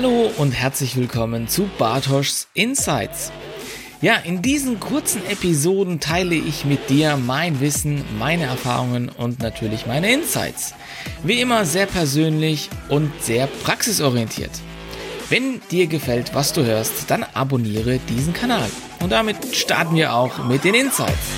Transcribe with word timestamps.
Hallo 0.00 0.30
und 0.36 0.52
herzlich 0.52 0.94
willkommen 0.94 1.48
zu 1.48 1.68
Bartoschs 1.76 2.46
Insights. 2.54 3.32
Ja, 4.00 4.14
in 4.14 4.42
diesen 4.42 4.78
kurzen 4.78 5.26
Episoden 5.26 5.98
teile 5.98 6.36
ich 6.36 6.64
mit 6.64 6.88
dir 6.88 7.16
mein 7.16 7.58
Wissen, 7.58 8.04
meine 8.16 8.44
Erfahrungen 8.44 9.08
und 9.08 9.42
natürlich 9.42 9.86
meine 9.86 10.12
Insights. 10.12 10.72
Wie 11.24 11.40
immer 11.40 11.64
sehr 11.64 11.86
persönlich 11.86 12.70
und 12.88 13.10
sehr 13.20 13.48
praxisorientiert. 13.48 14.52
Wenn 15.30 15.60
dir 15.72 15.88
gefällt, 15.88 16.32
was 16.32 16.52
du 16.52 16.64
hörst, 16.64 17.10
dann 17.10 17.24
abonniere 17.34 17.98
diesen 18.08 18.34
Kanal. 18.34 18.70
Und 19.02 19.10
damit 19.10 19.56
starten 19.56 19.96
wir 19.96 20.14
auch 20.14 20.44
mit 20.44 20.62
den 20.62 20.74
Insights. 20.74 21.32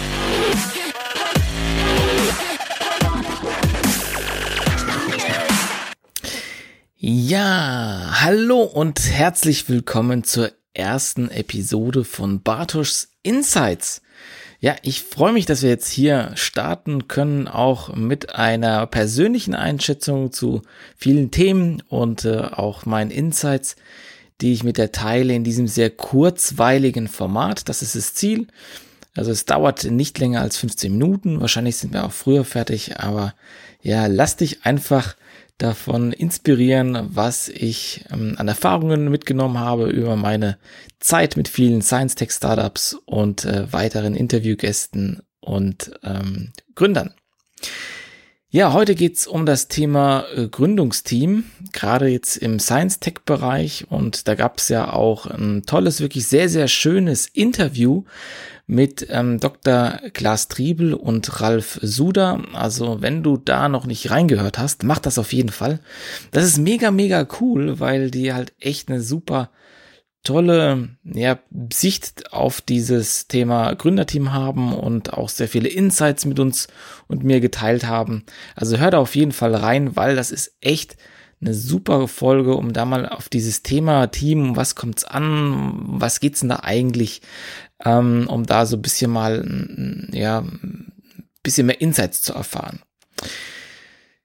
Ja, 7.12 8.20
hallo 8.20 8.62
und 8.62 9.00
herzlich 9.00 9.68
willkommen 9.68 10.22
zur 10.22 10.52
ersten 10.74 11.28
Episode 11.28 12.04
von 12.04 12.40
Bartoschs 12.40 13.08
Insights. 13.24 14.00
Ja, 14.60 14.76
ich 14.82 15.02
freue 15.02 15.32
mich, 15.32 15.44
dass 15.44 15.62
wir 15.62 15.70
jetzt 15.70 15.90
hier 15.90 16.30
starten 16.36 17.08
können, 17.08 17.48
auch 17.48 17.92
mit 17.96 18.36
einer 18.36 18.86
persönlichen 18.86 19.56
Einschätzung 19.56 20.30
zu 20.30 20.62
vielen 20.96 21.32
Themen 21.32 21.82
und 21.88 22.24
äh, 22.26 22.42
auch 22.42 22.86
meinen 22.86 23.10
Insights, 23.10 23.74
die 24.40 24.52
ich 24.52 24.62
mit 24.62 24.78
der 24.78 24.92
teile 24.92 25.34
in 25.34 25.42
diesem 25.42 25.66
sehr 25.66 25.90
kurzweiligen 25.90 27.08
Format. 27.08 27.68
Das 27.68 27.82
ist 27.82 27.96
das 27.96 28.14
Ziel. 28.14 28.46
Also 29.16 29.32
es 29.32 29.46
dauert 29.46 29.82
nicht 29.82 30.16
länger 30.20 30.42
als 30.42 30.58
15 30.58 30.92
Minuten. 30.92 31.40
Wahrscheinlich 31.40 31.76
sind 31.76 31.92
wir 31.92 32.04
auch 32.04 32.12
früher 32.12 32.44
fertig, 32.44 33.00
aber 33.00 33.34
ja, 33.82 34.06
lass 34.06 34.36
dich 34.36 34.64
einfach 34.64 35.16
davon 35.62 36.12
inspirieren, 36.12 37.08
was 37.10 37.48
ich 37.48 38.04
ähm, 38.12 38.34
an 38.38 38.48
Erfahrungen 38.48 39.10
mitgenommen 39.10 39.58
habe 39.58 39.88
über 39.88 40.16
meine 40.16 40.58
Zeit 40.98 41.36
mit 41.36 41.48
vielen 41.48 41.82
Science 41.82 42.14
Tech 42.14 42.32
Startups 42.32 42.96
und 43.06 43.44
äh, 43.44 43.72
weiteren 43.72 44.14
Interviewgästen 44.14 45.22
und 45.40 45.92
ähm, 46.02 46.52
Gründern. 46.74 47.14
Ja, 48.52 48.72
heute 48.72 48.96
geht's 48.96 49.28
um 49.28 49.46
das 49.46 49.68
Thema 49.68 50.24
äh, 50.34 50.48
Gründungsteam, 50.48 51.44
gerade 51.72 52.08
jetzt 52.08 52.36
im 52.36 52.58
Science-Tech-Bereich. 52.58 53.86
Und 53.88 54.26
da 54.26 54.34
gab's 54.34 54.68
ja 54.68 54.92
auch 54.92 55.26
ein 55.26 55.62
tolles, 55.66 56.00
wirklich 56.00 56.26
sehr, 56.26 56.48
sehr 56.48 56.66
schönes 56.66 57.28
Interview 57.28 58.02
mit 58.70 59.08
ähm, 59.10 59.40
Dr. 59.40 59.98
Klaas 60.14 60.46
Triebel 60.46 60.94
und 60.94 61.40
Ralf 61.40 61.80
Suda. 61.82 62.40
Also 62.52 63.02
wenn 63.02 63.24
du 63.24 63.36
da 63.36 63.68
noch 63.68 63.84
nicht 63.84 64.12
reingehört 64.12 64.58
hast, 64.58 64.84
mach 64.84 65.00
das 65.00 65.18
auf 65.18 65.32
jeden 65.32 65.50
Fall. 65.50 65.80
Das 66.30 66.44
ist 66.44 66.58
mega, 66.58 66.92
mega 66.92 67.26
cool, 67.40 67.80
weil 67.80 68.12
die 68.12 68.32
halt 68.32 68.52
echt 68.60 68.88
eine 68.88 69.00
super 69.00 69.50
tolle 70.22 70.90
ja, 71.02 71.40
Sicht 71.72 72.32
auf 72.32 72.60
dieses 72.60 73.26
Thema 73.26 73.74
Gründerteam 73.74 74.32
haben 74.32 74.72
und 74.72 75.14
auch 75.14 75.30
sehr 75.30 75.48
viele 75.48 75.68
Insights 75.68 76.24
mit 76.24 76.38
uns 76.38 76.68
und 77.08 77.24
mir 77.24 77.40
geteilt 77.40 77.86
haben. 77.86 78.24
Also 78.54 78.76
hör 78.76 78.92
da 78.92 78.98
auf 78.98 79.16
jeden 79.16 79.32
Fall 79.32 79.54
rein, 79.54 79.96
weil 79.96 80.14
das 80.14 80.30
ist 80.30 80.54
echt 80.60 80.96
eine 81.40 81.54
super 81.54 82.06
Folge, 82.06 82.54
um 82.54 82.72
da 82.72 82.84
mal 82.84 83.08
auf 83.08 83.28
dieses 83.28 83.62
Thema 83.62 84.08
Team, 84.08 84.56
was 84.56 84.74
kommt's 84.74 85.04
an, 85.04 85.72
was 85.86 86.20
geht's 86.20 86.40
denn 86.40 86.50
da 86.50 86.60
eigentlich, 86.62 87.22
ähm, 87.84 88.26
um 88.28 88.46
da 88.46 88.66
so 88.66 88.76
ein 88.76 88.82
bisschen 88.82 89.10
mal, 89.10 89.44
ja, 90.12 90.40
ein 90.40 90.92
bisschen 91.42 91.66
mehr 91.66 91.80
Insights 91.80 92.22
zu 92.22 92.34
erfahren. 92.34 92.80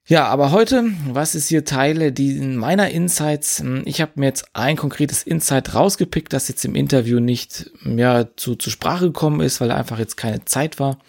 Ja, 0.08 0.28
aber 0.28 0.52
heute, 0.52 0.92
was 1.10 1.34
ist 1.34 1.48
hier 1.48 1.66
Teile 1.66 2.12
die 2.12 2.40
meiner 2.40 2.92
Insights? 2.92 3.62
Hm, 3.62 3.82
ich 3.86 4.02
habe 4.02 4.12
mir 4.16 4.28
jetzt 4.28 4.46
ein 4.54 4.78
konkretes 4.78 5.24
Insight 5.24 5.74
rausgepickt, 5.74 6.32
das 6.32 6.48
jetzt 6.48 6.64
im 6.64 6.76
Interview 6.76 7.20
nicht 7.20 7.72
ja, 7.84 8.28
zu, 8.36 8.56
zur 8.56 8.72
Sprache 8.72 9.06
gekommen 9.06 9.42
ist, 9.42 9.62
weil 9.62 9.72
einfach 9.72 9.98
jetzt 9.98 10.16
keine 10.16 10.46
Zeit 10.46 10.80
war. 10.80 11.00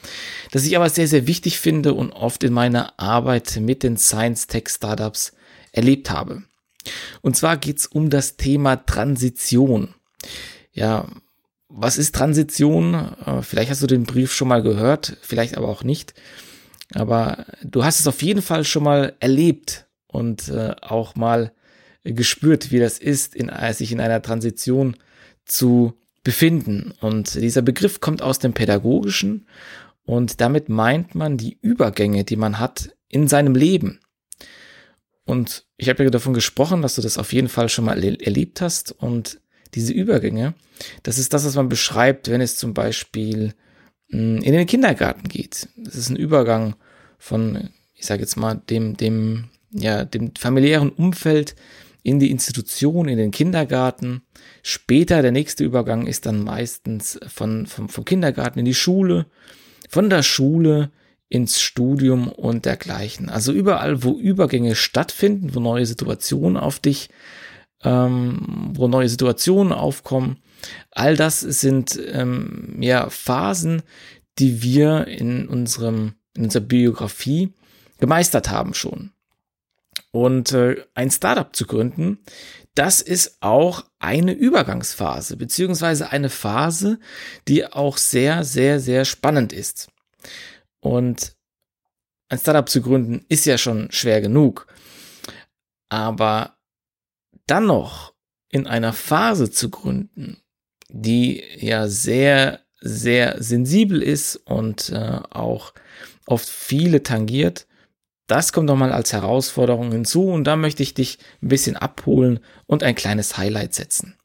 Das 0.50 0.64
ich 0.64 0.76
aber 0.76 0.88
sehr, 0.88 1.08
sehr 1.08 1.26
wichtig 1.26 1.58
finde 1.58 1.92
und 1.92 2.12
oft 2.12 2.42
in 2.42 2.54
meiner 2.54 2.98
Arbeit 2.98 3.58
mit 3.60 3.82
den 3.82 3.98
Science-Tech-Startups 3.98 5.32
erlebt 5.72 6.08
habe. 6.08 6.44
Und 7.20 7.36
zwar 7.36 7.58
geht's 7.58 7.86
um 7.86 8.08
das 8.08 8.38
Thema 8.38 8.76
Transition. 8.76 9.94
Ja, 10.72 11.06
was 11.68 11.98
ist 11.98 12.14
Transition? 12.14 12.94
Äh, 12.94 13.42
vielleicht 13.42 13.70
hast 13.70 13.82
du 13.82 13.86
den 13.86 14.04
Brief 14.04 14.32
schon 14.32 14.48
mal 14.48 14.62
gehört, 14.62 15.16
vielleicht 15.22 15.56
aber 15.56 15.68
auch 15.68 15.82
nicht. 15.82 16.14
Aber 16.94 17.46
du 17.62 17.84
hast 17.84 18.00
es 18.00 18.06
auf 18.06 18.22
jeden 18.22 18.42
Fall 18.42 18.64
schon 18.64 18.84
mal 18.84 19.14
erlebt 19.20 19.86
und 20.06 20.48
äh, 20.48 20.74
auch 20.80 21.16
mal 21.16 21.52
gespürt, 22.04 22.70
wie 22.70 22.78
das 22.78 22.98
ist, 22.98 23.34
in, 23.34 23.50
sich 23.72 23.90
in 23.90 24.00
einer 24.00 24.22
Transition 24.22 24.96
zu 25.44 25.94
befinden. 26.22 26.92
Und 27.00 27.34
dieser 27.34 27.62
Begriff 27.62 28.00
kommt 28.00 28.22
aus 28.22 28.38
dem 28.38 28.52
Pädagogischen 28.52 29.46
und 30.04 30.40
damit 30.40 30.68
meint 30.68 31.14
man 31.14 31.36
die 31.36 31.58
Übergänge, 31.60 32.24
die 32.24 32.36
man 32.36 32.60
hat 32.60 32.90
in 33.08 33.26
seinem 33.26 33.54
Leben. 33.54 34.00
Und 35.24 35.66
ich 35.76 35.88
habe 35.88 36.04
ja 36.04 36.10
davon 36.10 36.34
gesprochen, 36.34 36.82
dass 36.82 36.94
du 36.94 37.02
das 37.02 37.18
auf 37.18 37.32
jeden 37.32 37.48
Fall 37.48 37.68
schon 37.68 37.84
mal 37.84 38.02
erlebt 38.02 38.60
hast. 38.60 38.92
Und 38.92 39.40
diese 39.74 39.92
Übergänge, 39.92 40.54
das 41.02 41.18
ist 41.18 41.32
das, 41.32 41.44
was 41.44 41.54
man 41.54 41.68
beschreibt, 41.68 42.30
wenn 42.30 42.40
es 42.40 42.56
zum 42.56 42.74
Beispiel 42.74 43.54
in 44.08 44.40
den 44.40 44.66
Kindergarten 44.66 45.28
geht. 45.28 45.68
Das 45.76 45.96
ist 45.96 46.10
ein 46.10 46.16
Übergang 46.16 46.76
von, 47.18 47.70
ich 47.94 48.06
sage 48.06 48.20
jetzt 48.22 48.36
mal, 48.36 48.54
dem, 48.70 48.96
dem, 48.96 49.48
ja, 49.72 50.04
dem 50.04 50.32
familiären 50.36 50.90
Umfeld 50.90 51.56
in 52.02 52.20
die 52.20 52.30
Institution, 52.30 53.08
in 53.08 53.18
den 53.18 53.32
Kindergarten. 53.32 54.22
Später, 54.62 55.22
der 55.22 55.32
nächste 55.32 55.64
Übergang 55.64 56.06
ist 56.06 56.24
dann 56.24 56.44
meistens 56.44 57.18
von, 57.26 57.66
vom, 57.66 57.88
vom 57.88 58.04
Kindergarten 58.04 58.60
in 58.60 58.64
die 58.64 58.74
Schule, 58.74 59.26
von 59.88 60.08
der 60.08 60.22
Schule 60.22 60.92
ins 61.28 61.60
Studium 61.60 62.28
und 62.28 62.64
dergleichen. 62.64 63.28
Also 63.28 63.52
überall, 63.52 64.04
wo 64.04 64.12
Übergänge 64.12 64.76
stattfinden, 64.76 65.54
wo 65.54 65.60
neue 65.60 65.84
Situationen 65.84 66.56
auf 66.56 66.78
dich, 66.78 67.08
ähm, 67.84 68.72
wo 68.74 68.88
neue 68.88 69.08
Situationen 69.08 69.72
aufkommen, 69.72 70.38
All 70.90 71.16
das 71.16 71.40
sind 71.40 71.98
ähm, 72.12 72.76
ja 72.80 73.10
Phasen, 73.10 73.82
die 74.38 74.62
wir 74.62 75.06
in 75.06 75.48
unserem 75.48 76.14
in 76.34 76.44
unserer 76.44 76.64
Biografie 76.64 77.54
gemeistert 77.98 78.50
haben 78.50 78.74
schon. 78.74 79.12
Und 80.10 80.52
äh, 80.52 80.84
ein 80.94 81.10
Startup 81.10 81.54
zu 81.54 81.66
gründen, 81.66 82.18
das 82.74 83.00
ist 83.00 83.38
auch 83.40 83.84
eine 83.98 84.32
Übergangsphase, 84.32 85.38
beziehungsweise 85.38 86.10
eine 86.10 86.28
Phase, 86.28 86.98
die 87.48 87.66
auch 87.66 87.96
sehr, 87.96 88.44
sehr, 88.44 88.80
sehr 88.80 89.06
spannend 89.06 89.54
ist. 89.54 89.88
Und 90.80 91.36
ein 92.28 92.38
Startup 92.38 92.68
zu 92.68 92.82
gründen 92.82 93.24
ist 93.30 93.46
ja 93.46 93.56
schon 93.56 93.90
schwer 93.90 94.20
genug. 94.20 94.66
Aber 95.88 96.55
dann 97.46 97.66
noch 97.66 98.14
in 98.48 98.66
einer 98.66 98.92
Phase 98.92 99.50
zu 99.50 99.70
gründen, 99.70 100.38
die 100.88 101.42
ja 101.58 101.88
sehr, 101.88 102.60
sehr 102.80 103.42
sensibel 103.42 104.02
ist 104.02 104.36
und 104.36 104.90
äh, 104.90 105.20
auch 105.30 105.74
oft 106.26 106.48
viele 106.48 107.02
tangiert. 107.02 107.66
Das 108.26 108.52
kommt 108.52 108.66
nochmal 108.66 108.92
als 108.92 109.12
Herausforderung 109.12 109.92
hinzu 109.92 110.28
und 110.28 110.44
da 110.44 110.56
möchte 110.56 110.82
ich 110.82 110.94
dich 110.94 111.18
ein 111.42 111.48
bisschen 111.48 111.76
abholen 111.76 112.40
und 112.66 112.82
ein 112.82 112.94
kleines 112.94 113.36
Highlight 113.38 113.74
setzen. 113.74 114.16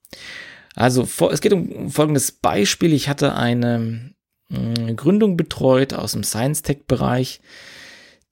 Also 0.76 1.08
es 1.32 1.42
geht 1.42 1.54
um 1.54 1.92
folgendes 1.92 2.32
Beispiel. 2.32 2.94
Ich 2.94 3.10
hatte 3.10 3.36
eine 3.36 4.14
äh, 4.50 4.94
Gründung 4.94 5.38
betreut 5.38 5.94
aus 5.94 6.14
dem 6.14 6.24
Science-Tech-Bereich. 6.24 7.42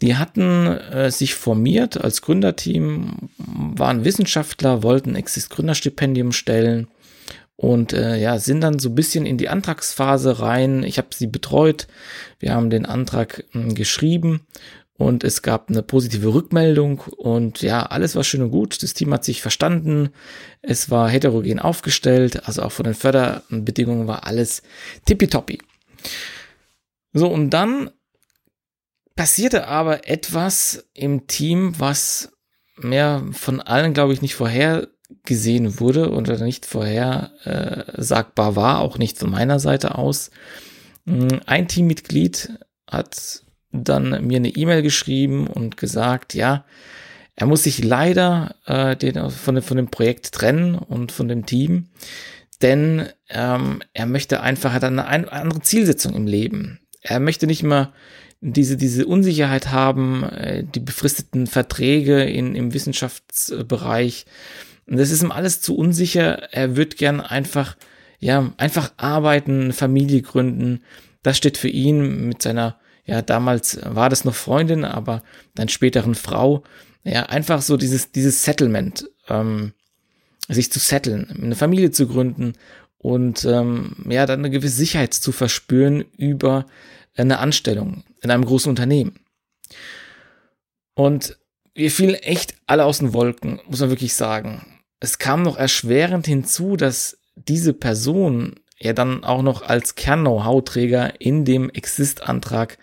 Die 0.02 0.16
hatten 0.16 0.68
äh, 0.68 1.12
sich 1.12 1.36
formiert 1.36 2.00
als 2.00 2.22
Gründerteam, 2.22 3.30
waren 3.38 4.06
Wissenschaftler, 4.06 4.82
wollten 4.84 5.16
Exist 5.16 5.50
Gründerstipendium 5.50 6.32
stellen 6.32 6.88
und 7.58 7.92
äh, 7.92 8.18
ja, 8.18 8.40
sind 8.40 8.62
dann 8.62 8.80
so 8.80 8.88
ein 8.88 8.96
bisschen 8.96 9.26
in 9.26 9.38
die 9.38 9.50
Antragsphase 9.50 10.40
rein. 10.40 10.84
Ich 10.84 10.98
habe 10.98 11.10
sie 11.12 11.28
betreut. 11.28 11.88
Wir 12.40 12.54
haben 12.54 12.70
den 12.70 12.86
Antrag 12.86 13.44
mh, 13.52 13.64
hm, 13.64 13.76
geschrieben 13.76 14.48
und 14.94 15.26
es 15.26 15.42
gab 15.42 15.70
eine 15.70 15.84
positive 15.84 16.34
Rückmeldung 16.34 17.00
und 17.18 17.62
ja, 17.62 17.84
alles 17.84 18.16
war 18.16 18.24
schön 18.24 18.44
und 18.44 18.52
gut. 18.52 18.82
Das 18.82 18.94
Team 18.94 19.14
hat 19.14 19.26
sich 19.26 19.42
verstanden. 19.42 20.10
Es 20.62 20.90
war 20.90 21.10
heterogen 21.10 21.60
aufgestellt, 21.60 22.48
also 22.48 22.62
auch 22.64 22.72
von 22.72 22.86
den 22.86 22.94
Förderbedingungen 22.94 24.08
war 24.08 24.26
alles 24.26 24.62
tippitoppi. 25.06 25.60
So, 27.12 27.28
und 27.28 27.50
dann 27.50 27.92
passierte 29.20 29.68
aber 29.68 30.08
etwas 30.08 30.88
im 30.94 31.28
Team, 31.28 31.74
was 31.78 32.32
mehr 32.78 33.22
von 33.34 33.60
allen, 33.60 33.94
glaube 33.94 34.14
ich, 34.14 34.22
nicht 34.22 34.36
vorher 34.36 34.88
gesehen 35.26 35.82
wurde 35.82 36.12
oder 36.12 36.38
nicht 36.38 36.66
vorhersagbar 36.66 38.56
war, 38.56 38.80
auch 38.80 38.98
nicht 38.98 39.18
von 39.18 39.30
meiner 39.30 39.60
Seite 39.60 39.98
aus. 39.98 40.32
Mm, 41.04 41.28
ein 41.46 41.68
Teammitglied 41.68 42.60
hat 42.90 43.44
dann 43.74 44.26
mir 44.26 44.38
eine 44.38 44.56
E-Mail 44.56 44.84
geschrieben 44.84 45.48
und 45.48 45.76
gesagt, 45.76 46.34
ja, 46.34 46.64
Er 47.36 47.46
muss 47.46 47.64
sich 47.64 47.84
leider 47.84 48.56
äh, 48.68 48.96
den, 48.96 49.30
von, 49.32 49.62
von 49.62 49.76
dem 49.76 49.92
Projekt 49.92 50.32
trennen 50.32 50.76
und 50.76 51.12
von 51.12 51.28
dem 51.28 51.46
Team, 51.46 51.90
denn 52.62 53.10
ähm, 53.28 53.82
er 53.94 54.06
möchte 54.06 54.40
einfach 54.40 54.72
hat 54.72 54.86
eine, 54.86 55.08
eine 55.08 55.30
andere 55.30 55.60
Zielsetzung 55.60 56.14
im 56.16 56.26
Leben. 56.26 56.80
Er 57.02 57.20
möchte 57.20 57.48
nicht 57.48 57.64
mehr 57.64 57.92
diese, 58.42 58.78
diese 58.78 59.06
Unsicherheit 59.06 59.72
haben, 59.72 60.24
äh, 60.24 60.64
die 60.64 60.80
befristeten 60.80 61.48
Verträge 61.48 62.24
in, 62.24 62.56
im 62.56 62.74
Wissenschaftsbereich. 62.74 64.26
Und 64.88 64.98
das 64.98 65.12
ist 65.12 65.22
ihm 65.22 65.32
alles 65.32 65.62
zu 65.62 65.76
unsicher. 65.76 66.54
Er 66.54 66.76
wird 66.76 66.98
gern 66.98 67.22
einfach, 67.22 67.76
ja, 68.20 68.54
einfach 68.58 68.92
arbeiten, 68.98 69.74
Familie 69.74 70.22
gründen. 70.22 70.82
Das 71.22 71.38
steht 71.38 71.58
für 71.58 71.68
ihn 71.68 72.28
mit 72.28 72.42
seiner, 72.42 72.80
ja, 73.06 73.22
damals 73.22 73.80
war 73.84 74.10
das 74.10 74.24
noch 74.24 74.36
Freundin, 74.36 74.86
aber 74.86 75.22
dann 75.56 75.70
späteren 75.70 76.16
Frau. 76.16 76.64
Ja, 77.04 77.24
einfach 77.24 77.62
so 77.62 77.78
dieses, 77.78 78.12
dieses 78.12 78.44
Settlement, 78.44 79.10
ähm, 79.28 79.74
sich 80.48 80.72
zu 80.72 80.80
setteln, 80.80 81.30
eine 81.42 81.56
Familie 81.56 81.92
zu 81.92 82.08
gründen 82.08 82.54
und 82.98 83.46
ähm, 83.46 83.96
ja, 84.10 84.26
dann 84.26 84.40
eine 84.40 84.50
gewisse 84.50 84.76
Sicherheit 84.76 85.14
zu 85.14 85.32
verspüren 85.32 86.04
über 86.18 86.66
eine 87.28 87.40
Anstellung 87.40 88.04
in 88.22 88.32
einem 88.32 88.46
großen 88.46 88.70
Unternehmen. 88.70 89.20
Und 90.94 91.38
wir 91.74 91.92
fielen 91.92 92.16
echt 92.16 92.56
alle 92.68 92.86
aus 92.86 93.00
den 93.00 93.14
Wolken, 93.14 93.62
muss 93.68 93.80
man 93.80 93.90
wirklich 93.90 94.14
sagen. 94.14 94.66
Es 95.00 95.18
kam 95.18 95.44
noch 95.44 95.58
erschwerend 95.58 96.26
hinzu, 96.26 96.76
dass 96.76 97.20
diese 97.36 97.74
Person 97.74 98.60
ja 98.80 98.94
dann 98.94 99.24
auch 99.24 99.42
noch 99.42 99.62
als 99.62 99.96
Kern-Know-how-Träger 99.96 101.22
in 101.22 101.46
dem 101.46 101.70
Exist-Antrag 101.70 102.78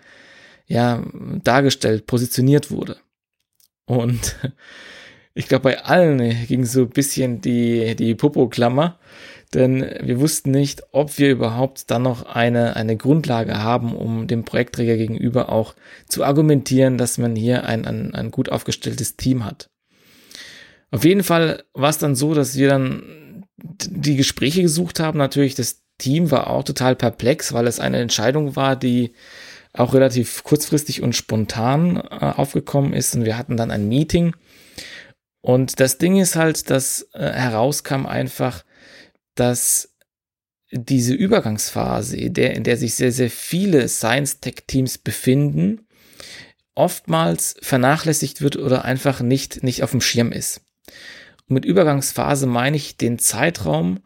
ja 0.65 1.03
dargestellt, 1.43 2.07
positioniert 2.07 2.71
wurde. 2.71 2.97
Und 3.85 4.35
ich 5.37 5.47
glaube, 5.47 5.63
bei 5.63 5.83
allen 5.83 6.47
ging 6.47 6.65
so 6.65 6.81
ein 6.81 6.89
bisschen 6.89 7.41
die, 7.41 7.95
die 7.95 8.15
Popo-Klammer, 8.15 8.97
denn 9.53 9.87
wir 10.01 10.19
wussten 10.19 10.49
nicht, 10.49 10.81
ob 10.91 11.17
wir 11.19 11.29
überhaupt 11.29 11.91
dann 11.91 12.01
noch 12.01 12.25
eine, 12.25 12.75
eine 12.75 12.97
Grundlage 12.97 13.59
haben, 13.59 13.95
um 13.95 14.27
dem 14.27 14.43
Projektträger 14.43 14.97
gegenüber 14.97 15.49
auch 15.49 15.75
zu 16.07 16.23
argumentieren, 16.23 16.97
dass 16.97 17.19
man 17.19 17.35
hier 17.35 17.65
ein, 17.65 17.85
ein, 17.85 18.15
ein 18.15 18.31
gut 18.31 18.49
aufgestelltes 18.49 19.15
Team 19.15 19.45
hat. 19.45 19.69
Auf 20.89 21.05
jeden 21.05 21.23
Fall 21.23 21.63
war 21.73 21.89
es 21.89 21.99
dann 21.99 22.15
so, 22.15 22.33
dass 22.33 22.57
wir 22.57 22.69
dann 22.69 23.45
die 23.57 24.15
Gespräche 24.15 24.63
gesucht 24.63 24.99
haben. 24.99 25.19
Natürlich, 25.19 25.53
das 25.53 25.83
Team 25.99 26.31
war 26.31 26.49
auch 26.49 26.63
total 26.63 26.95
perplex, 26.95 27.53
weil 27.53 27.67
es 27.67 27.79
eine 27.79 27.99
Entscheidung 27.99 28.55
war, 28.55 28.75
die 28.75 29.13
auch 29.73 29.93
relativ 29.93 30.43
kurzfristig 30.43 31.03
und 31.03 31.15
spontan 31.15 31.97
äh, 31.97 32.33
aufgekommen 32.35 32.93
ist. 32.93 33.15
Und 33.15 33.25
wir 33.25 33.37
hatten 33.37 33.55
dann 33.55 33.69
ein 33.69 33.87
Meeting. 33.87 34.33
Und 35.47 35.79
das 35.79 35.97
Ding 35.97 36.19
ist 36.19 36.35
halt, 36.35 36.69
dass 36.69 37.07
äh, 37.13 37.31
herauskam 37.31 38.05
einfach, 38.05 38.65
dass 39.33 39.95
diese 40.71 41.13
Übergangsphase, 41.13 42.17
in 42.17 42.33
der, 42.33 42.53
in 42.53 42.65
der 42.65 42.75
sich 42.75 42.95
sehr, 42.95 43.13
sehr 43.13 43.29
viele 43.29 43.87
Science-Tech-Teams 43.87 44.97
befinden, 44.97 45.87
oftmals 46.75 47.55
vernachlässigt 47.61 48.41
wird 48.41 48.57
oder 48.57 48.83
einfach 48.83 49.21
nicht, 49.21 49.63
nicht 49.63 49.83
auf 49.83 49.91
dem 49.91 50.01
Schirm 50.01 50.33
ist. 50.33 50.65
Und 51.47 51.53
mit 51.53 51.63
Übergangsphase 51.63 52.45
meine 52.45 52.75
ich 52.75 52.97
den 52.97 53.17
Zeitraum, 53.17 54.01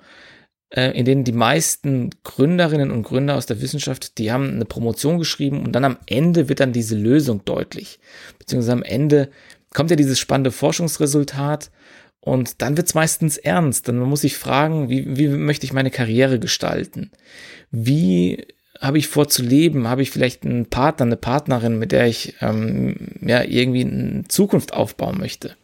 äh, 0.69 0.91
in 0.91 1.05
dem 1.05 1.23
die 1.23 1.31
meisten 1.31 2.11
Gründerinnen 2.23 2.91
und 2.91 3.01
Gründer 3.01 3.35
aus 3.35 3.47
der 3.47 3.61
Wissenschaft, 3.61 4.19
die 4.19 4.31
haben 4.31 4.47
eine 4.47 4.65
Promotion 4.65 5.17
geschrieben 5.17 5.63
und 5.63 5.71
dann 5.71 5.85
am 5.85 5.97
Ende 6.05 6.49
wird 6.49 6.59
dann 6.59 6.71
diese 6.71 6.95
Lösung 6.95 7.43
deutlich. 7.45 7.99
Beziehungsweise 8.38 8.73
am 8.73 8.83
Ende 8.83 9.31
kommt 9.73 9.89
ja 9.89 9.95
dieses 9.95 10.19
spannende 10.19 10.51
Forschungsresultat 10.51 11.71
und 12.19 12.62
dann 12.62 12.77
wird's 12.77 12.94
meistens 12.94 13.38
ernst. 13.38 13.88
Dann 13.88 14.00
muss 14.00 14.23
ich 14.23 14.38
fragen, 14.38 14.89
wie, 14.89 15.18
wie 15.18 15.27
möchte 15.27 15.65
ich 15.65 15.73
meine 15.73 15.91
Karriere 15.91 16.39
gestalten? 16.39 17.12
Wie 17.71 18.45
habe 18.79 18.97
ich 18.97 19.07
vor 19.07 19.27
zu 19.27 19.44
leben? 19.44 19.88
Habe 19.88 20.01
ich 20.01 20.12
vielleicht 20.12 20.45
einen 20.45 20.68
Partner, 20.68 21.06
eine 21.06 21.18
Partnerin, 21.18 21.77
mit 21.79 21.91
der 21.91 22.07
ich 22.07 22.35
ähm, 22.41 22.95
ja 23.21 23.44
irgendwie 23.44 23.85
eine 23.85 24.23
Zukunft 24.27 24.73
aufbauen 24.73 25.18
möchte? 25.18 25.56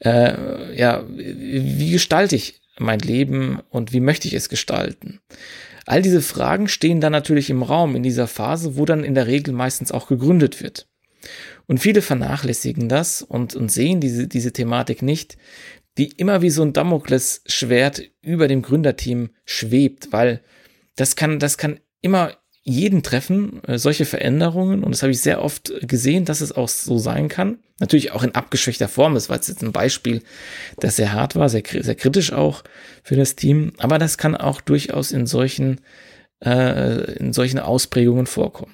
Äh, 0.00 0.76
ja, 0.76 1.04
wie 1.08 1.90
gestalte 1.90 2.36
ich 2.36 2.60
mein 2.78 2.98
Leben 2.98 3.60
und 3.70 3.92
wie 3.92 4.00
möchte 4.00 4.28
ich 4.28 4.34
es 4.34 4.48
gestalten? 4.48 5.20
All 5.86 6.02
diese 6.02 6.22
Fragen 6.22 6.68
stehen 6.68 7.00
dann 7.00 7.12
natürlich 7.12 7.50
im 7.50 7.62
Raum 7.62 7.94
in 7.94 8.02
dieser 8.02 8.26
Phase, 8.26 8.76
wo 8.76 8.84
dann 8.84 9.04
in 9.04 9.14
der 9.14 9.26
Regel 9.26 9.52
meistens 9.54 9.92
auch 9.92 10.08
gegründet 10.08 10.62
wird. 10.62 10.88
Und 11.66 11.78
viele 11.78 12.02
vernachlässigen 12.02 12.88
das 12.88 13.22
und, 13.22 13.54
und 13.54 13.72
sehen 13.72 14.00
diese, 14.00 14.28
diese 14.28 14.52
Thematik 14.52 15.02
nicht, 15.02 15.36
die 15.96 16.08
immer 16.08 16.42
wie 16.42 16.50
so 16.50 16.62
ein 16.62 16.72
Damoklesschwert 16.72 18.02
über 18.20 18.48
dem 18.48 18.62
Gründerteam 18.62 19.30
schwebt, 19.44 20.12
weil 20.12 20.40
das 20.96 21.16
kann, 21.16 21.38
das 21.38 21.56
kann 21.58 21.80
immer 22.00 22.32
jeden 22.64 23.02
treffen, 23.02 23.62
äh, 23.64 23.78
solche 23.78 24.06
Veränderungen. 24.06 24.82
Und 24.82 24.92
das 24.92 25.02
habe 25.02 25.12
ich 25.12 25.20
sehr 25.20 25.42
oft 25.42 25.72
gesehen, 25.86 26.24
dass 26.24 26.40
es 26.40 26.52
auch 26.52 26.68
so 26.68 26.98
sein 26.98 27.28
kann. 27.28 27.58
Natürlich 27.78 28.12
auch 28.12 28.22
in 28.22 28.34
abgeschwächter 28.34 28.88
Form. 28.88 29.14
Das 29.14 29.28
war 29.28 29.36
jetzt 29.36 29.62
ein 29.62 29.72
Beispiel, 29.72 30.22
das 30.80 30.96
sehr 30.96 31.12
hart 31.12 31.36
war, 31.36 31.48
sehr, 31.48 31.62
sehr 31.66 31.94
kritisch 31.94 32.32
auch 32.32 32.64
für 33.02 33.16
das 33.16 33.36
Team. 33.36 33.72
Aber 33.78 33.98
das 33.98 34.16
kann 34.16 34.34
auch 34.34 34.60
durchaus 34.60 35.12
in 35.12 35.26
solchen, 35.26 35.80
äh, 36.42 37.16
in 37.18 37.32
solchen 37.32 37.58
Ausprägungen 37.58 38.26
vorkommen. 38.26 38.72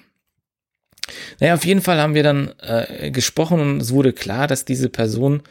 Naja, 1.38 1.54
auf 1.54 1.64
jeden 1.64 1.80
Fall 1.80 2.00
haben 2.00 2.14
wir 2.14 2.22
dann 2.22 2.52
äh, 2.60 3.10
gesprochen 3.10 3.60
und 3.60 3.80
es 3.80 3.92
wurde 3.92 4.12
klar, 4.12 4.46
dass 4.46 4.64
diese 4.64 4.88
Person, 4.88 5.42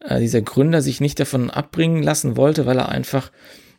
äh, 0.00 0.20
dieser 0.20 0.42
Gründer 0.42 0.82
sich 0.82 1.00
nicht 1.00 1.18
davon 1.20 1.50
abbringen 1.50 2.02
lassen 2.02 2.36
wollte, 2.36 2.66
weil 2.66 2.78
er 2.78 2.88
einfach 2.88 3.30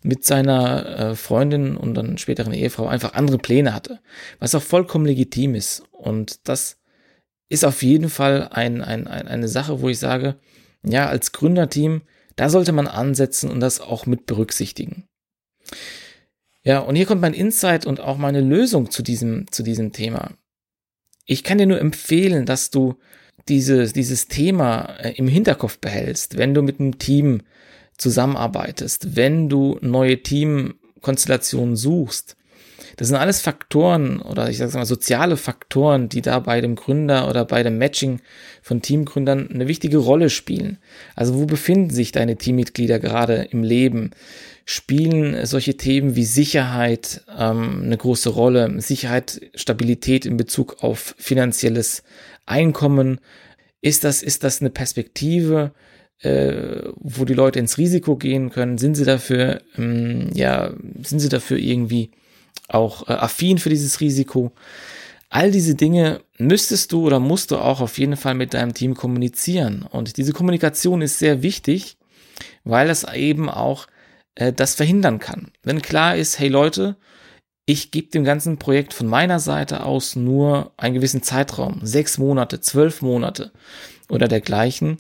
mit 0.04 0.26
seiner 0.26 0.86
äh, 0.86 1.16
Freundin 1.16 1.78
und 1.78 1.96
dann 1.96 2.18
späteren 2.18 2.54
Ehefrau 2.54 2.88
einfach 2.88 3.14
andere 3.14 3.38
Pläne 3.38 3.74
hatte, 3.74 4.00
was 4.40 4.54
auch 4.54 4.62
vollkommen 4.62 5.06
legitim 5.06 5.56
ist. 5.56 5.84
Und 5.92 6.48
das 6.48 6.78
ist 7.50 7.66
auf 7.66 7.84
jeden 7.84 8.10
Fall 8.10 8.50
ein, 8.52 8.82
ein, 8.82 9.08
ein, 9.08 9.28
eine 9.28 9.48
Sache, 9.48 9.82
wo 9.82 9.90
ich 9.90 10.00
sage, 10.00 10.36
ja, 10.86 11.08
als 11.08 11.32
Gründerteam, 11.32 12.02
da 12.36 12.50
sollte 12.50 12.74
man 12.74 12.88
ansetzen 12.88 13.50
und 13.50 13.60
das 13.60 13.80
auch 13.80 14.06
mit 14.06 14.26
berücksichtigen. 14.26 15.06
Ja, 16.64 16.80
und 16.80 16.96
hier 16.96 17.06
kommt 17.06 17.22
mein 17.22 17.34
Insight 17.34 17.86
und 17.86 18.00
auch 18.00 18.18
meine 18.18 18.42
Lösung 18.42 18.90
zu 18.90 19.04
diesem, 19.04 19.52
zu 19.52 19.64
diesem 19.64 19.92
Thema. 19.92 20.32
Ich 21.26 21.44
kann 21.44 21.58
dir 21.58 21.66
nur 21.66 21.80
empfehlen, 21.80 22.46
dass 22.46 22.70
du 22.70 22.96
dieses, 23.48 23.94
dieses 23.94 24.28
Thema 24.28 24.96
äh, 25.00 25.14
im 25.14 25.28
Hinterkopf 25.28 25.80
behältst, 25.80 26.38
wenn 26.38 26.54
du 26.54 26.62
mit 26.62 26.80
einem 26.80 26.98
Team 26.98 27.42
zusammenarbeitest, 27.98 29.16
wenn 29.16 29.50
du 29.50 29.78
neue 29.82 30.22
Teamkonstellationen 30.22 31.76
suchst. 31.76 32.36
Das 32.98 33.08
sind 33.08 33.18
alles 33.18 33.42
Faktoren 33.42 34.20
oder 34.22 34.50
ich 34.50 34.58
sage 34.58 34.78
mal 34.78 34.86
soziale 34.86 35.38
Faktoren, 35.38 36.10
die 36.10 36.22
da 36.22 36.40
bei 36.40 36.62
dem 36.62 36.76
Gründer 36.76 37.30
oder 37.30 37.46
bei 37.46 37.64
dem 37.64 37.78
Matching 37.78 38.22
von 38.62 38.82
Teamgründern 38.82 39.50
eine 39.50 39.68
wichtige 39.68 39.98
Rolle 39.98 40.30
spielen. 40.30 40.78
Also 41.16 41.36
wo 41.36 41.46
befinden 41.46 41.90
sich 41.90 42.12
deine 42.12 42.38
Teammitglieder 42.38 43.00
gerade 43.00 43.48
im 43.52 43.64
Leben? 43.64 44.12
Spielen 44.66 45.46
solche 45.46 45.76
Themen 45.76 46.16
wie 46.16 46.26
Sicherheit 46.26 47.24
ähm, 47.38 47.82
eine 47.84 47.98
große 47.98 48.30
Rolle? 48.30 48.80
Sicherheit, 48.80 49.42
Stabilität 49.56 50.26
in 50.26 50.38
Bezug 50.38 50.84
auf 50.84 51.16
finanzielles 51.18 52.04
Einkommen? 52.46 53.20
Ist 53.82 54.04
das, 54.04 54.24
ist 54.24 54.44
das 54.44 54.62
eine 54.62 54.70
Perspektive? 54.70 55.72
äh, 56.24 56.90
wo 56.96 57.26
die 57.26 57.34
Leute 57.34 57.60
ins 57.60 57.78
Risiko 57.78 58.16
gehen 58.16 58.50
können, 58.50 58.78
sind 58.78 58.96
sie 58.96 59.04
dafür, 59.04 59.62
ähm, 59.78 60.30
ja, 60.34 60.74
sind 61.04 61.20
sie 61.20 61.30
dafür 61.30 61.58
irgendwie 61.58 62.12
auch 62.68 63.08
äh, 63.08 63.14
affin 63.14 63.58
für 63.58 63.70
dieses 63.70 64.00
Risiko. 64.00 64.52
All 65.30 65.52
diese 65.52 65.76
Dinge 65.76 66.22
müsstest 66.38 66.92
du 66.92 67.06
oder 67.06 67.20
musst 67.20 67.52
du 67.52 67.58
auch 67.58 67.82
auf 67.82 67.98
jeden 67.98 68.18
Fall 68.18 68.36
mit 68.36 68.54
deinem 68.54 68.74
Team 68.74 68.94
kommunizieren. 68.94 69.84
Und 69.90 70.18
diese 70.18 70.34
Kommunikation 70.34 71.02
ist 71.02 71.20
sehr 71.20 71.42
wichtig, 71.42 71.98
weil 72.64 72.90
es 72.90 73.04
eben 73.04 73.50
auch 73.50 73.88
äh, 74.36 74.54
das 74.54 74.76
verhindern 74.76 75.20
kann. 75.20 75.52
Wenn 75.64 75.82
klar 75.82 76.16
ist, 76.16 76.40
hey 76.40 76.50
Leute, 76.50 76.98
ich 77.66 77.92
gebe 77.92 78.10
dem 78.10 78.24
ganzen 78.24 78.58
Projekt 78.58 78.94
von 78.94 79.08
meiner 79.08 79.40
Seite 79.40 79.86
aus 79.86 80.16
nur 80.16 80.74
einen 80.78 80.96
gewissen 80.96 81.24
Zeitraum, 81.24 81.80
sechs 81.84 82.18
Monate, 82.18 82.60
zwölf 82.60 83.02
Monate 83.02 83.52
oder 84.10 84.28
dergleichen, 84.28 84.98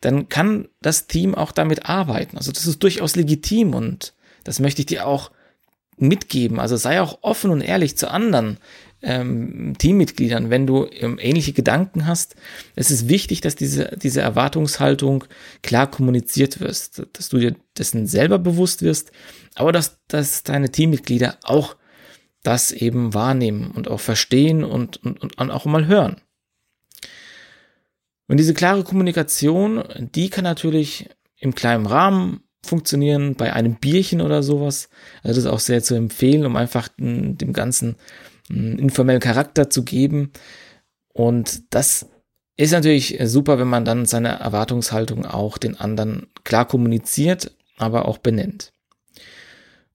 dann 0.00 0.28
kann 0.28 0.68
das 0.80 1.06
Team 1.06 1.34
auch 1.34 1.52
damit 1.52 1.88
arbeiten. 1.88 2.36
Also 2.36 2.52
das 2.52 2.66
ist 2.66 2.82
durchaus 2.82 3.16
legitim 3.16 3.74
und 3.74 4.14
das 4.44 4.60
möchte 4.60 4.82
ich 4.82 4.86
dir 4.86 5.06
auch 5.06 5.30
mitgeben. 6.02 6.60
Also 6.60 6.76
sei 6.76 7.00
auch 7.00 7.18
offen 7.22 7.50
und 7.50 7.60
ehrlich 7.62 7.96
zu 7.96 8.10
anderen 8.10 8.58
ähm, 9.02 9.74
Teammitgliedern, 9.78 10.50
wenn 10.50 10.66
du 10.66 10.86
ähm, 10.86 11.18
ähnliche 11.20 11.52
Gedanken 11.52 12.06
hast. 12.06 12.36
Es 12.74 12.90
ist 12.90 13.08
wichtig, 13.08 13.40
dass 13.40 13.56
diese, 13.56 13.96
diese 13.96 14.20
Erwartungshaltung 14.20 15.24
klar 15.62 15.90
kommuniziert 15.90 16.60
wirst, 16.60 17.06
dass 17.12 17.28
du 17.28 17.38
dir 17.38 17.54
dessen 17.78 18.06
selber 18.06 18.38
bewusst 18.38 18.82
wirst, 18.82 19.12
aber 19.54 19.72
dass, 19.72 19.98
dass 20.08 20.42
deine 20.42 20.70
Teammitglieder 20.70 21.38
auch 21.42 21.76
das 22.42 22.72
eben 22.72 23.14
wahrnehmen 23.14 23.70
und 23.70 23.88
auch 23.88 24.00
verstehen 24.00 24.64
und, 24.64 25.02
und, 25.04 25.38
und 25.38 25.50
auch 25.50 25.64
mal 25.64 25.86
hören. 25.86 26.20
Und 28.26 28.38
diese 28.38 28.54
klare 28.54 28.82
Kommunikation, 28.82 29.84
die 30.14 30.30
kann 30.30 30.44
natürlich 30.44 31.10
im 31.36 31.54
kleinen 31.54 31.86
Rahmen 31.86 32.41
funktionieren, 32.64 33.34
bei 33.34 33.52
einem 33.52 33.76
Bierchen 33.76 34.20
oder 34.20 34.42
sowas. 34.42 34.88
Also 35.22 35.36
das 35.36 35.44
ist 35.44 35.50
auch 35.50 35.58
sehr 35.60 35.82
zu 35.82 35.94
empfehlen, 35.94 36.46
um 36.46 36.56
einfach 36.56 36.88
dem 36.98 37.52
Ganzen 37.52 37.96
einen 38.50 38.78
informellen 38.78 39.20
Charakter 39.20 39.70
zu 39.70 39.84
geben. 39.84 40.32
Und 41.12 41.74
das 41.74 42.06
ist 42.56 42.72
natürlich 42.72 43.18
super, 43.24 43.58
wenn 43.58 43.68
man 43.68 43.84
dann 43.84 44.06
seine 44.06 44.38
Erwartungshaltung 44.40 45.26
auch 45.26 45.58
den 45.58 45.76
anderen 45.76 46.26
klar 46.44 46.66
kommuniziert, 46.66 47.56
aber 47.78 48.06
auch 48.06 48.18
benennt. 48.18 48.72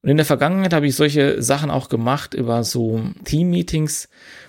Und 0.07 0.11
in 0.11 0.17
der 0.17 0.25
Vergangenheit 0.25 0.73
habe 0.73 0.87
ich 0.87 0.95
solche 0.95 1.41
Sachen 1.41 1.69
auch 1.69 1.89
gemacht 1.89 2.33
über 2.33 2.63
so 2.63 3.01
Team-Meetings, 3.25 4.07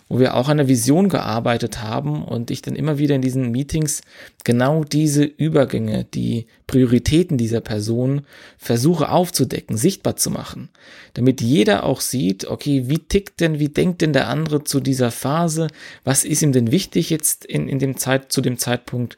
wo 0.08 0.20
wir 0.20 0.36
auch 0.36 0.48
an 0.48 0.58
der 0.58 0.68
Vision 0.68 1.08
gearbeitet 1.08 1.82
haben 1.82 2.22
und 2.22 2.52
ich 2.52 2.62
dann 2.62 2.76
immer 2.76 2.98
wieder 2.98 3.16
in 3.16 3.22
diesen 3.22 3.50
Meetings 3.50 4.02
genau 4.44 4.84
diese 4.84 5.24
Übergänge, 5.24 6.04
die 6.04 6.46
Prioritäten 6.68 7.38
dieser 7.38 7.60
Person 7.60 8.20
versuche 8.56 9.08
aufzudecken, 9.08 9.76
sichtbar 9.76 10.14
zu 10.14 10.30
machen, 10.30 10.68
damit 11.14 11.40
jeder 11.40 11.82
auch 11.82 12.02
sieht, 12.02 12.44
okay, 12.46 12.84
wie 12.86 13.00
tickt 13.00 13.40
denn, 13.40 13.58
wie 13.58 13.68
denkt 13.68 14.00
denn 14.00 14.12
der 14.12 14.28
andere 14.28 14.62
zu 14.62 14.78
dieser 14.78 15.10
Phase, 15.10 15.66
was 16.04 16.24
ist 16.24 16.42
ihm 16.42 16.52
denn 16.52 16.70
wichtig 16.70 17.10
jetzt 17.10 17.44
in, 17.44 17.68
in 17.68 17.80
dem 17.80 17.96
Zeit, 17.96 18.30
zu 18.30 18.42
dem 18.42 18.58
Zeitpunkt, 18.58 19.16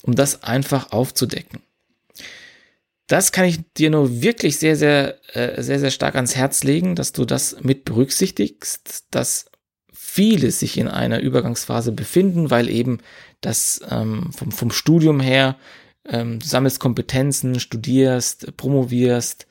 um 0.00 0.14
das 0.14 0.42
einfach 0.42 0.90
aufzudecken 0.90 1.60
das 3.12 3.30
kann 3.30 3.44
ich 3.44 3.60
dir 3.74 3.90
nur 3.90 4.22
wirklich 4.22 4.58
sehr, 4.58 4.74
sehr, 4.74 5.18
äh, 5.36 5.62
sehr, 5.62 5.78
sehr 5.78 5.90
stark 5.90 6.14
ans 6.14 6.34
Herz 6.34 6.64
legen, 6.64 6.96
dass 6.96 7.12
du 7.12 7.26
das 7.26 7.56
mit 7.60 7.84
berücksichtigst, 7.84 9.04
dass 9.10 9.50
viele 9.92 10.50
sich 10.50 10.78
in 10.78 10.88
einer 10.88 11.20
Übergangsphase 11.20 11.92
befinden, 11.92 12.50
weil 12.50 12.70
eben 12.70 13.00
das 13.42 13.82
ähm, 13.90 14.32
vom, 14.32 14.50
vom 14.50 14.70
Studium 14.70 15.20
her 15.20 15.56
ähm, 16.08 16.38
du 16.38 16.46
sammelst 16.46 16.80
Kompetenzen, 16.80 17.60
studierst, 17.60 18.56
promovierst. 18.56 19.46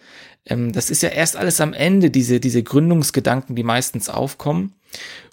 Ähm, 0.48 0.72
das 0.74 0.90
ist 0.90 1.04
ja 1.04 1.10
erst 1.10 1.36
alles 1.36 1.62
am 1.62 1.74
Ende, 1.74 2.10
diese, 2.10 2.40
diese 2.40 2.64
Gründungsgedanken, 2.64 3.56
die 3.56 3.64
meistens 3.64 4.10
aufkommen. 4.10 4.74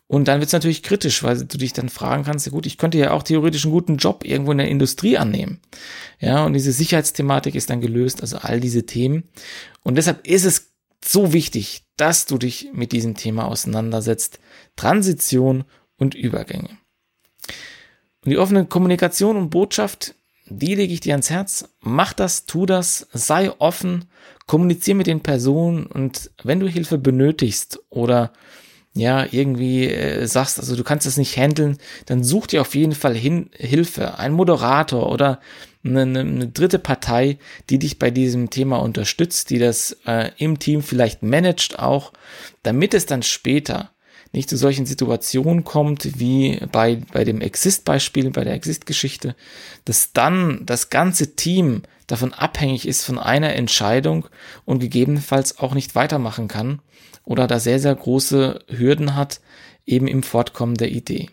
Und 0.09 0.27
dann 0.27 0.41
wird 0.41 0.49
es 0.49 0.55
natürlich 0.55 0.83
kritisch, 0.83 1.23
weil 1.23 1.45
du 1.45 1.59
dich 1.59 1.75
dann 1.75 1.91
fragen 1.91 2.25
kannst, 2.25 2.47
ja 2.47 2.53
gut, 2.53 2.65
ich 2.65 2.79
könnte 2.79 2.97
ja 2.97 3.12
auch 3.12 3.23
theoretisch 3.23 3.65
einen 3.65 3.75
guten 3.75 3.99
Job 3.99 4.25
irgendwo 4.25 4.53
in 4.53 4.59
der 4.59 4.69
Industrie 4.69 5.19
annehmen. 5.19 5.61
Ja, 6.19 6.45
und 6.47 6.55
diese 6.55 6.73
Sicherheitsthematik 6.73 7.55
ist 7.55 7.69
dann 7.69 7.83
gelöst, 7.83 8.23
also 8.23 8.38
all 8.38 8.59
diese 8.59 8.87
Themen. 8.87 9.25
Und 9.83 9.97
deshalb 9.97 10.27
ist 10.27 10.47
es 10.47 10.73
so 11.05 11.35
wichtig, 11.35 11.85
dass 11.99 12.25
du 12.25 12.38
dich 12.38 12.71
mit 12.73 12.93
diesem 12.93 13.17
Thema 13.17 13.47
auseinandersetzt. 13.47 14.41
Transition 14.77 15.65
und 15.99 16.15
Übergänge. 16.15 16.71
Und 18.25 18.31
die 18.31 18.38
offene 18.38 18.65
Kommunikation 18.65 19.37
und 19.37 19.50
Botschaft, 19.50 20.15
die 20.47 20.75
lege 20.75 20.95
ich 20.95 21.00
dir 21.00 21.12
ans 21.12 21.29
Herz. 21.29 21.69
Mach 21.81 22.15
das, 22.15 22.47
tu 22.47 22.65
das, 22.65 23.09
sei 23.12 23.50
offen, 23.59 24.07
kommuniziere 24.47 24.97
mit 24.97 25.07
den 25.07 25.21
Personen 25.21 25.85
und 25.85 26.31
wenn 26.43 26.61
du 26.61 26.69
Hilfe 26.69 26.97
benötigst 26.97 27.81
oder 27.91 28.33
ja, 28.95 29.26
irgendwie 29.30 29.87
äh, 29.87 30.26
sagst, 30.26 30.59
also 30.59 30.75
du 30.75 30.83
kannst 30.83 31.07
das 31.07 31.16
nicht 31.16 31.37
handeln, 31.37 31.78
dann 32.07 32.25
such 32.25 32.49
dir 32.49 32.61
auf 32.61 32.75
jeden 32.75 32.95
Fall 32.95 33.14
hin, 33.14 33.50
Hilfe, 33.52 34.18
ein 34.18 34.33
Moderator 34.33 35.11
oder 35.11 35.40
eine, 35.85 36.02
eine 36.02 36.49
dritte 36.49 36.78
Partei, 36.78 37.38
die 37.71 37.78
dich 37.78 37.99
bei 37.99 38.11
diesem 38.11 38.50
Thema 38.50 38.78
unterstützt, 38.78 39.50
die 39.50 39.59
das 39.59 39.97
äh, 40.07 40.30
im 40.38 40.59
Team 40.59 40.83
vielleicht 40.83 41.23
managt 41.23 41.78
auch, 41.78 42.12
damit 42.62 42.95
es 42.95 43.07
dann 43.07 43.23
später 43.23 43.90
nicht 44.33 44.50
zu 44.50 44.57
solchen 44.57 44.85
Situationen 44.85 45.64
kommt 45.64 46.21
wie 46.21 46.61
bei, 46.71 47.00
bei 47.12 47.25
dem 47.25 47.40
Exist-Beispiel, 47.40 48.30
bei 48.30 48.45
der 48.45 48.54
Exist-Geschichte, 48.54 49.35
dass 49.85 50.12
dann 50.12 50.66
das 50.66 50.90
ganze 50.90 51.35
Team 51.35 51.83
davon 52.07 52.35
abhängig 52.35 52.87
ist 52.87 53.04
von 53.04 53.18
einer 53.18 53.54
Entscheidung 53.54 54.26
und 54.64 54.80
gegebenenfalls 54.80 55.59
auch 55.59 55.75
nicht 55.75 55.95
weitermachen 55.95 56.49
kann 56.49 56.80
oder 57.28 57.47
da 57.47 57.61
sehr, 57.61 57.78
sehr 57.78 57.94
große 57.94 58.64
Hürden 58.68 59.14
hat, 59.14 59.40
eben 59.85 60.08
im 60.08 60.23
Fortkommen 60.23 60.76
der 60.76 60.90
Idee. 60.90 61.28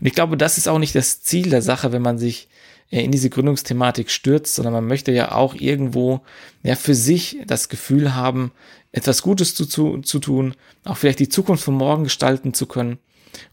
Und 0.00 0.06
ich 0.06 0.14
glaube, 0.14 0.36
das 0.36 0.58
ist 0.58 0.68
auch 0.68 0.80
nicht 0.80 0.96
das 0.96 1.22
Ziel 1.22 1.48
der 1.48 1.62
Sache, 1.62 1.92
wenn 1.92 2.02
man 2.02 2.18
sich 2.18 2.48
äh, 2.90 3.04
in 3.04 3.12
diese 3.12 3.30
Gründungsthematik 3.30 4.10
stürzt, 4.10 4.56
sondern 4.56 4.74
man 4.74 4.86
möchte 4.86 5.12
ja 5.12 5.30
auch 5.30 5.54
irgendwo 5.54 6.22
ja 6.64 6.74
für 6.74 6.96
sich 6.96 7.38
das 7.46 7.68
Gefühl 7.68 8.16
haben, 8.16 8.50
etwas 8.90 9.22
Gutes 9.22 9.54
zu, 9.54 9.64
zu, 9.64 9.98
zu 9.98 10.18
tun, 10.18 10.54
auch 10.84 10.96
vielleicht 10.96 11.20
die 11.20 11.28
Zukunft 11.28 11.62
von 11.62 11.74
morgen 11.74 12.02
gestalten 12.02 12.52
zu 12.52 12.66
können. 12.66 12.98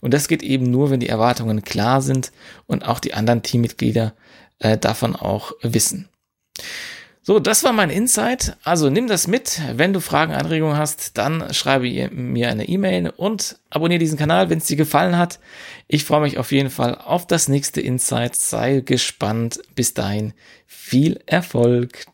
Und 0.00 0.12
das 0.12 0.26
geht 0.26 0.42
eben 0.42 0.72
nur, 0.72 0.90
wenn 0.90 1.00
die 1.00 1.08
Erwartungen 1.08 1.62
klar 1.62 2.02
sind 2.02 2.32
und 2.66 2.84
auch 2.84 2.98
die 2.98 3.14
anderen 3.14 3.42
Teammitglieder 3.42 4.12
äh, 4.58 4.76
davon 4.76 5.14
auch 5.14 5.52
wissen. 5.62 6.08
So, 7.30 7.38
das 7.38 7.62
war 7.62 7.72
mein 7.72 7.90
Insight. 7.90 8.56
Also 8.64 8.90
nimm 8.90 9.06
das 9.06 9.28
mit. 9.28 9.60
Wenn 9.72 9.92
du 9.92 10.00
Fragen, 10.00 10.32
Anregungen 10.32 10.76
hast, 10.76 11.16
dann 11.16 11.54
schreibe 11.54 12.10
mir 12.10 12.50
eine 12.50 12.68
E-Mail 12.68 13.12
und 13.16 13.60
abonniere 13.70 14.00
diesen 14.00 14.18
Kanal, 14.18 14.50
wenn 14.50 14.58
es 14.58 14.64
dir 14.64 14.76
gefallen 14.76 15.16
hat. 15.16 15.38
Ich 15.86 16.02
freue 16.02 16.22
mich 16.22 16.38
auf 16.38 16.50
jeden 16.50 16.70
Fall 16.70 16.96
auf 16.96 17.28
das 17.28 17.46
nächste 17.46 17.80
Insight. 17.82 18.34
Sei 18.34 18.80
gespannt. 18.80 19.62
Bis 19.76 19.94
dahin 19.94 20.32
viel 20.66 21.20
Erfolg. 21.26 22.04